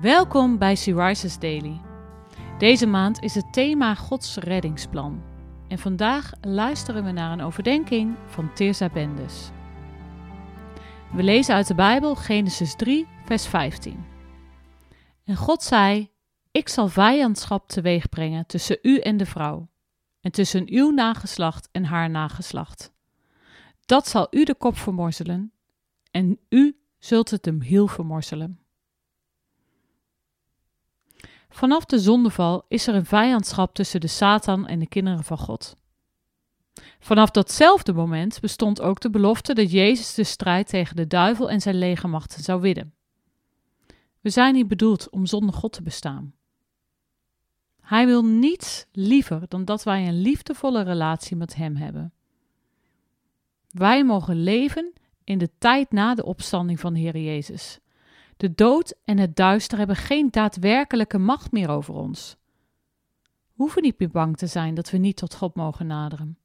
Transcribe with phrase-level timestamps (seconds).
[0.00, 1.80] Welkom bij Syriza's Daily.
[2.58, 5.22] Deze maand is het thema Gods reddingsplan.
[5.68, 9.50] En vandaag luisteren we naar een overdenking van Tirza Bendes.
[11.12, 14.04] We lezen uit de Bijbel Genesis 3, vers 15.
[15.24, 16.10] En God zei:
[16.50, 19.68] Ik zal vijandschap teweeg brengen tussen u en de vrouw,
[20.20, 22.92] en tussen uw nageslacht en haar nageslacht.
[23.86, 25.52] Dat zal u de kop vermorzelen,
[26.10, 28.67] en u zult het hem hiel vermorzelen.
[31.48, 35.76] Vanaf de zondeval is er een vijandschap tussen de Satan en de kinderen van God.
[36.98, 41.60] Vanaf datzelfde moment bestond ook de belofte dat Jezus de strijd tegen de duivel en
[41.60, 42.94] zijn legermachten zou winnen.
[44.20, 46.34] We zijn niet bedoeld om zonder God te bestaan.
[47.80, 52.12] Hij wil niets liever dan dat wij een liefdevolle relatie met Hem hebben.
[53.68, 54.92] Wij mogen leven
[55.24, 57.78] in de tijd na de opstanding van de Heer Jezus.
[58.38, 62.36] De dood en het duister hebben geen daadwerkelijke macht meer over ons.
[63.22, 66.38] We hoeven niet meer bang te zijn dat we niet tot God mogen naderen.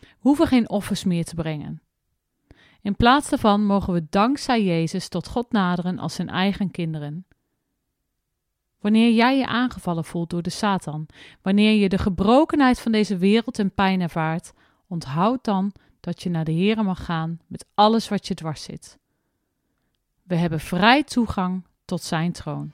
[0.00, 1.82] We hoeven geen offers meer te brengen.
[2.82, 7.26] In plaats daarvan mogen we dankzij Jezus tot God naderen als zijn eigen kinderen.
[8.80, 11.06] Wanneer jij je aangevallen voelt door de Satan,
[11.42, 14.52] wanneer je de gebrokenheid van deze wereld en pijn ervaart,
[14.86, 18.98] onthoud dan dat je naar de Here mag gaan met alles wat je dwars zit.
[20.24, 22.72] We hebben vrij toegang tot Zijn troon.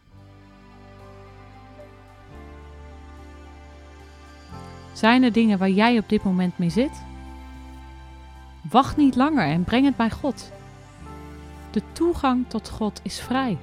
[4.92, 7.02] Zijn er dingen waar jij op dit moment mee zit?
[8.70, 10.52] Wacht niet langer en breng het bij God.
[11.70, 13.58] De toegang tot God is vrij.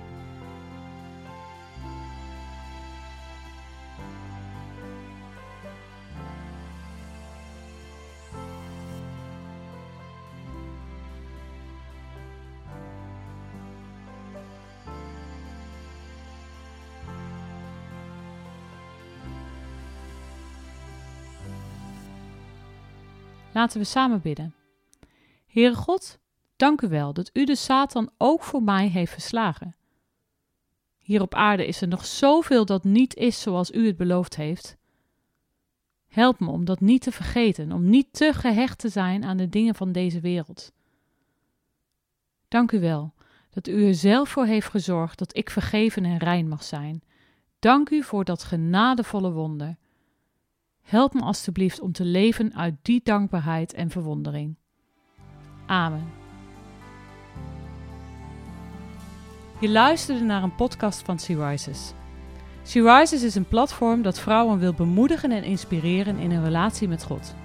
[23.57, 24.55] Laten we samen bidden.
[25.47, 26.19] Heere God,
[26.55, 29.75] dank u wel dat u de Satan ook voor mij heeft verslagen.
[30.97, 34.77] Hier op aarde is er nog zoveel dat niet is zoals u het beloofd heeft.
[36.07, 39.49] Help me om dat niet te vergeten, om niet te gehecht te zijn aan de
[39.49, 40.71] dingen van deze wereld.
[42.47, 43.13] Dank u wel
[43.49, 47.03] dat u er zelf voor heeft gezorgd dat ik vergeven en rein mag zijn.
[47.59, 49.77] Dank u voor dat genadevolle wonder.
[50.87, 54.55] Help me alstublieft om te leven uit die dankbaarheid en verwondering.
[55.65, 56.05] Amen.
[59.59, 61.93] Je luisterde naar een podcast van Sea Rises.
[62.63, 67.03] Sea Rises is een platform dat vrouwen wil bemoedigen en inspireren in een relatie met
[67.03, 67.35] God.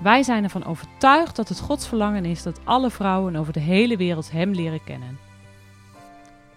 [0.00, 3.96] Wij zijn ervan overtuigd dat het Gods verlangen is dat alle vrouwen over de hele
[3.96, 5.18] wereld Hem leren kennen.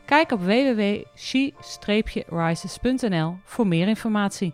[0.06, 4.54] Kijk op www.she-rises.nl voor meer informatie.